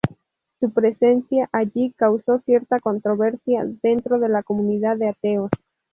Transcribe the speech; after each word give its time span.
Su 0.59 0.73
presencia 0.73 1.47
allí 1.51 1.93
causó 1.95 2.39
cierta 2.39 2.79
controversia 2.79 3.63
dentro 3.83 4.17
de 4.19 4.29
la 4.29 4.41
comunidad 4.41 4.97
de 4.97 5.09
ateos. 5.09 5.51